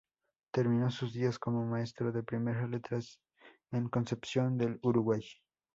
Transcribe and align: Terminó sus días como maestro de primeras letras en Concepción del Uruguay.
Terminó 0.51 0.89
sus 0.89 1.13
días 1.13 1.37
como 1.37 1.63
maestro 1.63 2.11
de 2.11 2.23
primeras 2.23 2.67
letras 2.67 3.19
en 3.71 3.87
Concepción 3.87 4.57
del 4.57 4.79
Uruguay. 4.81 5.21